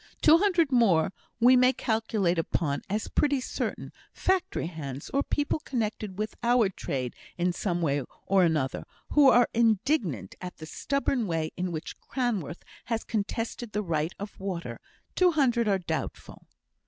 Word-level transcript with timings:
Two 0.19 0.39
hundred 0.39 0.71
more 0.71 1.13
we 1.39 1.55
may 1.55 1.73
calculate 1.73 2.39
upon 2.39 2.81
as 2.89 3.07
pretty 3.07 3.39
certain 3.39 3.93
factory 4.11 4.65
hands, 4.65 5.11
or 5.13 5.21
people 5.21 5.59
connected 5.59 6.17
with 6.17 6.33
our 6.41 6.69
trade 6.69 7.15
in 7.37 7.53
some 7.53 7.83
way 7.83 8.01
or 8.25 8.41
another 8.43 8.83
who 9.11 9.29
are 9.29 9.47
indignant 9.53 10.33
at 10.41 10.57
the 10.57 10.65
stubborn 10.65 11.27
way 11.27 11.51
in 11.55 11.71
which 11.71 11.99
Cranworth 11.99 12.63
has 12.85 13.03
contested 13.03 13.73
the 13.73 13.83
right 13.83 14.13
of 14.17 14.39
water; 14.39 14.79
two 15.13 15.33
hundred 15.33 15.67
are 15.67 15.77
doubtful." 15.77 16.47